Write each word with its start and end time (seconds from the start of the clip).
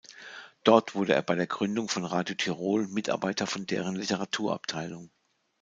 Dort 0.63 0.95
wurde 0.95 1.13
er 1.13 1.21
bei 1.21 1.35
der 1.35 1.45
Gründung 1.45 1.87
von 1.87 2.05
Radio 2.05 2.33
Tirol 2.33 2.87
Mitarbeiter 2.87 3.45
von 3.45 3.67
deren 3.67 3.95
Literaturabteilung. 3.95 5.11